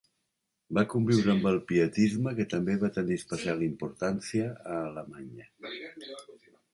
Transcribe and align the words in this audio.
Va 0.77 0.83
conviure 0.93 1.29
amb 1.33 1.43
el 1.49 1.57
pietisme, 1.71 2.33
que 2.39 2.47
també 2.53 2.77
va 2.85 2.89
tenir 2.95 3.17
especial 3.23 3.61
importància 3.67 4.49
a 4.71 4.79
Alemanya. 4.87 5.47